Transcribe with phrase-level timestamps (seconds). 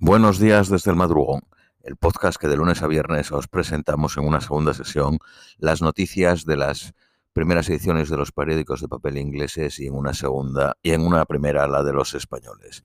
[0.00, 1.40] Buenos días desde el madrugón,
[1.82, 5.18] el podcast que de lunes a viernes os presentamos en una segunda sesión
[5.56, 6.94] las noticias de las
[7.32, 11.24] primeras ediciones de los periódicos de papel ingleses y en una segunda y en una
[11.24, 12.84] primera la de los españoles.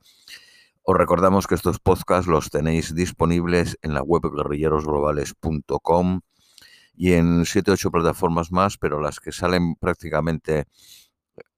[0.81, 6.21] Os recordamos que estos podcasts los tenéis disponibles en la web guerrillerosglobales.com
[6.95, 10.65] y en 7 o 8 plataformas más, pero las que salen prácticamente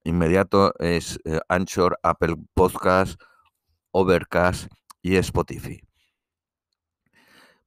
[0.03, 3.21] inmediato es eh, Anchor, Apple Podcast,
[3.91, 4.67] Overcast
[5.05, 5.79] y Spotify.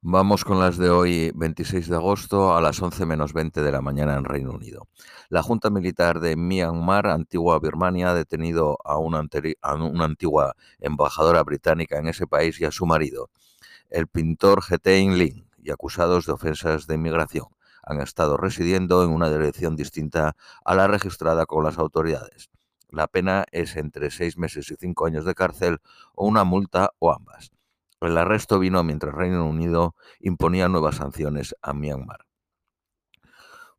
[0.01, 3.81] Vamos con las de hoy, 26 de agosto, a las 11 menos 20 de la
[3.81, 4.89] mañana en Reino Unido.
[5.29, 12.09] La Junta Militar de Myanmar, antigua Birmania, ha detenido a una, antigua embajadora británica en
[12.09, 13.29] ese país y a su marido,
[13.89, 17.45] el pintor Getain Lin, y acusados de ofensas de inmigración.
[17.83, 22.49] Han estado residiendo en una dirección distinta a la registrada con las autoridades.
[22.89, 25.79] La pena es entre seis meses y cinco años de cárcel
[26.15, 27.51] o una multa o ambas.
[28.01, 32.25] El arresto vino mientras Reino Unido imponía nuevas sanciones a Myanmar.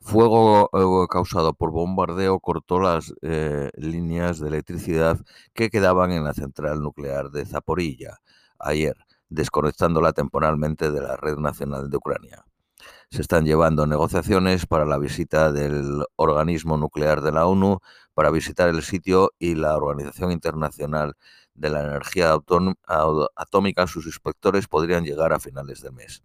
[0.01, 5.19] Fuego eh, causado por bombardeo cortó las eh, líneas de electricidad
[5.55, 8.19] que quedaban en la central nuclear de Zaporilla
[8.59, 8.97] ayer,
[9.29, 12.45] desconectándola temporalmente de la red nacional de Ucrania
[13.11, 17.81] se están llevando negociaciones para la visita del organismo nuclear de la ONU,
[18.15, 21.15] para visitar el sitio y la Organización Internacional
[21.55, 22.37] de la Energía
[23.37, 26.23] Atómica, sus inspectores podrían llegar a finales del mes.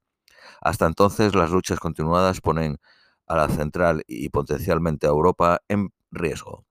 [0.61, 2.77] Hasta entonces, las luchas continuadas ponen
[3.27, 6.65] a la central y potencialmente a Europa en riesgo.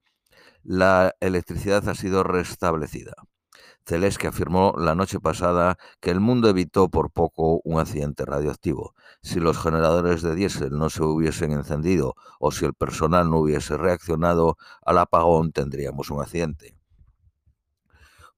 [0.63, 3.15] La electricidad ha sido restablecida.
[3.87, 8.95] Zelensky afirmó la noche pasada que el mundo evitó por poco un accidente radioactivo.
[9.21, 13.77] Si los generadores de diésel no se hubiesen encendido o si el personal no hubiese
[13.77, 16.79] reaccionado al apagón, tendríamos un accidente.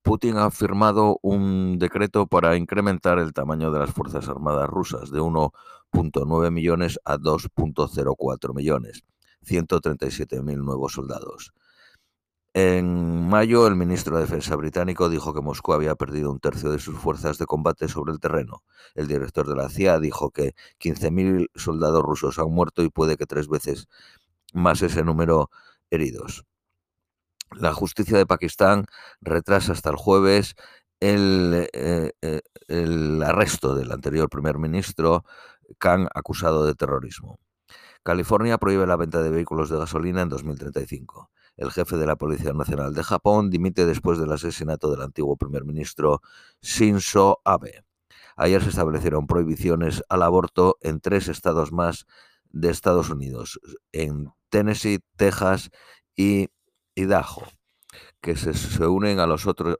[0.02, 5.20] Putin ha firmado un decreto para incrementar el tamaño de las Fuerzas Armadas rusas de
[5.20, 9.02] 1.9 millones a 2.04 millones,
[9.44, 11.52] 137.000 nuevos soldados.
[12.58, 16.78] En mayo, el ministro de Defensa británico dijo que Moscú había perdido un tercio de
[16.78, 18.62] sus fuerzas de combate sobre el terreno.
[18.94, 23.26] El director de la CIA dijo que 15.000 soldados rusos han muerto y puede que
[23.26, 23.88] tres veces
[24.54, 25.50] más ese número
[25.90, 26.46] heridos.
[27.52, 28.86] La justicia de Pakistán
[29.20, 30.54] retrasa hasta el jueves
[31.00, 35.26] el, eh, eh, el arresto del anterior primer ministro
[35.76, 37.38] Khan acusado de terrorismo.
[38.02, 41.30] California prohíbe la venta de vehículos de gasolina en 2035.
[41.56, 45.64] El jefe de la Policía Nacional de Japón dimite después del asesinato del antiguo primer
[45.64, 46.20] ministro
[46.60, 47.84] Shinzo Abe.
[48.36, 52.06] Ayer se establecieron prohibiciones al aborto en tres estados más
[52.50, 53.58] de Estados Unidos,
[53.92, 55.70] en Tennessee, Texas
[56.14, 56.48] y
[56.94, 57.44] Idaho,
[58.20, 59.78] que se, unen a los otros,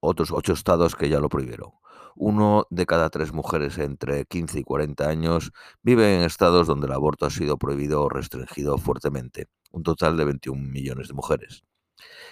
[0.00, 1.72] otros ocho estados que ya lo prohibieron.
[2.16, 5.52] Uno de cada tres mujeres entre 15 y 40 años
[5.82, 10.26] vive en estados donde el aborto ha sido prohibido o restringido fuertemente, un total de
[10.26, 11.64] 21 millones de mujeres.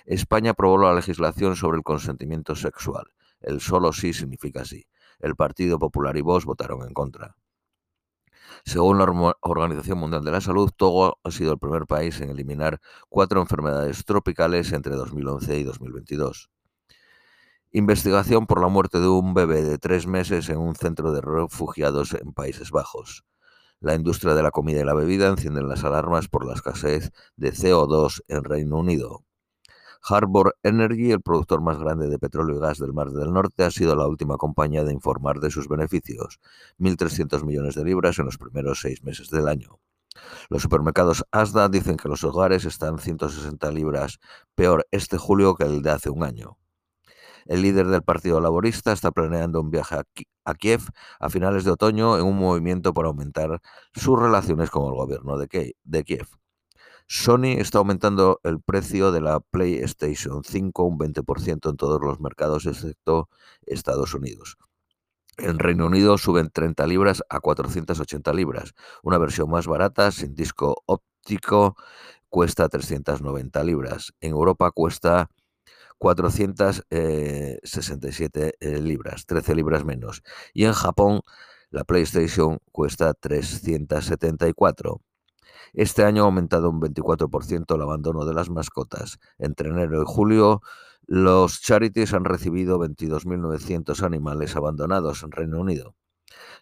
[0.04, 3.06] España aprobó la legislación sobre el consentimiento sexual.
[3.40, 4.86] El solo sí significa sí.
[5.18, 7.36] El Partido Popular y Vox votaron en contra.
[8.64, 12.80] Según la Organización Mundial de la Salud, Togo ha sido el primer país en eliminar
[13.08, 16.50] cuatro enfermedades tropicales entre 2011 y 2022.
[17.72, 22.14] Investigación por la muerte de un bebé de tres meses en un centro de refugiados
[22.14, 23.24] en Países Bajos.
[23.78, 27.52] La industria de la comida y la bebida encienden las alarmas por la escasez de
[27.52, 29.24] CO2 en Reino Unido.
[30.02, 33.70] Harbour Energy, el productor más grande de petróleo y gas del Mar del Norte, ha
[33.70, 36.40] sido la última compañía de informar de sus beneficios,
[36.80, 39.78] 1.300 millones de libras en los primeros seis meses del año.
[40.48, 44.18] Los supermercados Asda dicen que los hogares están 160 libras
[44.56, 46.56] peor este julio que el de hace un año.
[47.50, 49.96] El líder del Partido Laborista está planeando un viaje
[50.44, 50.82] a, Kiev
[51.18, 53.60] a finales de otoño en un movimiento para aumentar
[53.92, 56.28] sus relaciones con el gobierno de, Kiev.
[57.08, 62.66] Sony está aumentando el precio de la PlayStation 5 un 20% en todos los mercados
[62.66, 63.28] excepto
[63.66, 64.56] Estados Unidos.
[65.36, 68.74] En Reino Unido suben 30 libras a 480 libras.
[69.02, 71.74] Una versión más barata, sin disco óptico,
[72.28, 74.12] cuesta 390 libras.
[74.20, 75.28] En Europa cuesta
[76.00, 80.22] 467 eh, eh, libras, 13 libras menos.
[80.54, 81.20] Y en Japón
[81.68, 85.02] la PlayStation cuesta 374.
[85.74, 89.18] Este año ha aumentado un 24% el abandono de las mascotas.
[89.38, 90.62] Entre enero y julio,
[91.06, 95.94] los charities han recibido 22.900 animales abandonados en Reino Unido.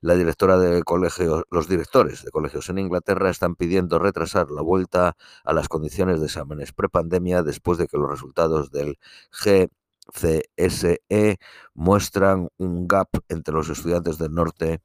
[0.00, 5.17] La directora de colegios, los directores de colegios en Inglaterra están pidiendo retrasar la vuelta
[5.44, 8.99] a las condiciones de exámenes prepandemia después de que los resultados del
[9.31, 11.38] CSE
[11.75, 14.81] muestran un gap entre los estudiantes del norte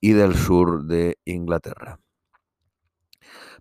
[0.00, 2.00] y del sur de Inglaterra.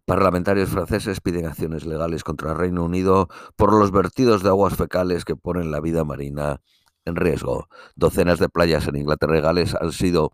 [0.05, 5.25] Parlamentarios franceses piden acciones legales contra el Reino Unido por los vertidos de aguas fecales
[5.25, 6.61] que ponen la vida marina
[7.05, 7.67] en riesgo.
[7.95, 10.31] Docenas de playas en Inglaterra y Gales han sido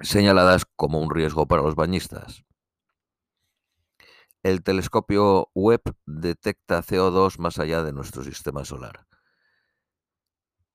[0.00, 2.44] señaladas como un riesgo para los bañistas.
[4.42, 9.06] El telescopio Webb detecta CO2 más allá de nuestro sistema solar.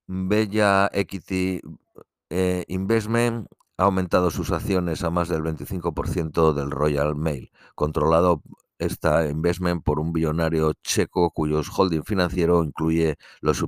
[0.08, 1.62] Bella Equity
[2.32, 3.48] eh, Investment
[3.78, 8.42] ha aumentado sus acciones a más del 25% del Royal Mail, controlado
[8.80, 13.62] esta investment por un billonario checo cuyos holding financiero incluye los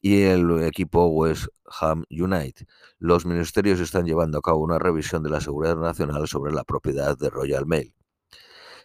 [0.00, 1.46] y el equipo West
[1.80, 2.66] Ham United.
[2.98, 7.16] Los ministerios están llevando a cabo una revisión de la seguridad nacional sobre la propiedad
[7.16, 7.94] de Royal Mail.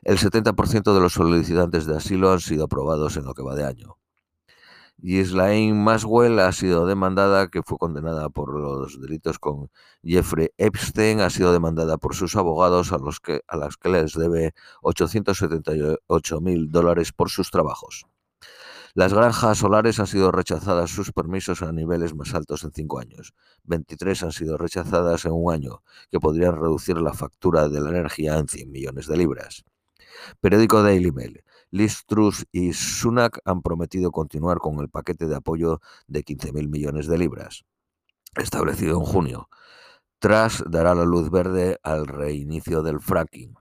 [0.03, 3.65] El 70% de los solicitantes de asilo han sido aprobados en lo que va de
[3.65, 3.97] año.
[4.99, 9.69] Ghislaine Maswell ha sido demandada, que fue condenada por los delitos con
[10.03, 14.13] Jeffrey Epstein, ha sido demandada por sus abogados a los que, a las que les
[14.13, 18.07] debe 878 mil dólares por sus trabajos.
[18.97, 23.35] Las granjas solares han sido rechazadas sus permisos a niveles más altos en cinco años.
[23.65, 28.39] 23 han sido rechazadas en un año, que podrían reducir la factura de la energía
[28.39, 29.63] en 100 millones de libras.
[30.41, 31.43] Periódico Daily Mail.
[31.69, 37.05] Liz Truss y Sunak han prometido continuar con el paquete de apoyo de 15.000 millones
[37.05, 37.65] de libras,
[38.35, 39.47] establecido en junio.
[40.17, 43.53] Truss dará la luz verde al reinicio del fracking.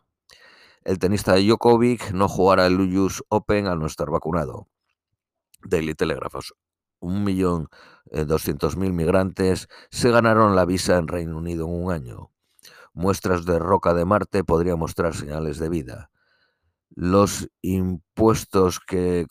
[0.83, 4.67] El tenista Djokovic no jugará el US Open al no estar vacunado.
[5.65, 6.35] Daily Telegraph.
[7.01, 7.69] Un millón
[8.11, 12.31] eh, doscientos mil migrantes se ganaron la visa en Reino Unido en un año.
[12.95, 16.11] Muestras de roca de Marte podrían mostrar señales de vida
[16.97, 19.27] los impuestos que,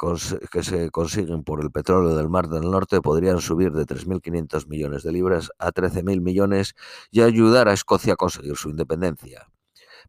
[0.62, 5.12] se consiguen por el petróleo del Mar del Norte podrían subir de 3.500 millones de
[5.12, 6.76] libras a 13.000 millones
[7.10, 9.50] y ayudar a Escocia a conseguir su independencia.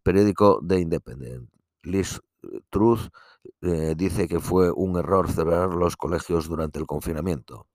[0.03, 1.49] Periódico The Independent.
[1.83, 2.21] Liz
[2.69, 3.09] Truth
[3.63, 7.69] eh, dice que fue un error cerrar los colegios durante el confinamiento.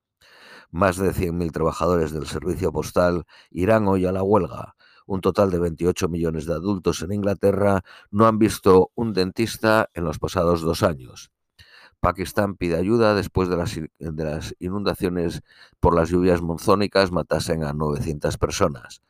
[0.72, 4.76] Más de 100.000 trabajadores del servicio postal irán hoy a la huelga
[5.12, 10.06] un total de 28 millones de adultos en Inglaterra no han visto un dentista en
[10.06, 11.32] los pasados dos años.
[12.00, 15.42] Pakistán pide ayuda después de las, de las inundaciones
[15.80, 19.02] por las lluvias monzónicas matasen a 900 personas.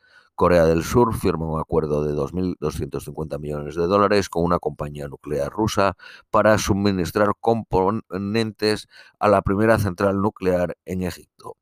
[0.42, 5.52] Corea del Sur firma un acuerdo de 2.250 millones de dólares con una compañía nuclear
[5.52, 5.96] rusa
[6.32, 8.88] para suministrar componentes
[9.20, 11.56] a la primera central nuclear en Egipto.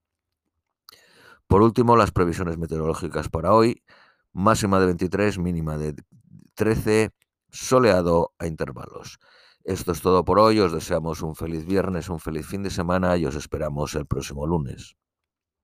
[1.47, 3.83] Por último, las previsiones meteorológicas para hoy
[4.33, 5.95] máxima de 23, mínima de
[6.55, 7.11] 13,
[7.51, 9.19] soleado a intervalos.
[9.63, 13.19] Esto es todo por hoy, os deseamos un feliz viernes, un feliz fin de semana
[13.19, 14.97] y os esperamos el próximo lunes.